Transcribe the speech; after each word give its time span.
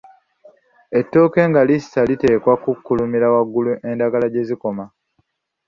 Ettooke 0.99 1.41
nga 1.49 1.61
lissa 1.69 1.99
liteekwa 2.09 2.53
kukulumira 2.63 3.27
waggulu 3.35 3.71
endagala 3.89 4.27
gye 4.33 4.43
zikoma. 4.47 4.85